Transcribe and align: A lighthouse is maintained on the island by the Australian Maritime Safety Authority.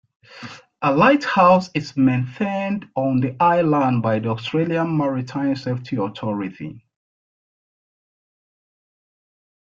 A 0.81 0.91
lighthouse 0.95 1.69
is 1.75 1.95
maintained 1.95 2.89
on 2.95 3.19
the 3.19 3.35
island 3.39 4.01
by 4.01 4.17
the 4.17 4.29
Australian 4.29 4.97
Maritime 4.97 5.55
Safety 5.55 5.95
Authority. 5.95 6.83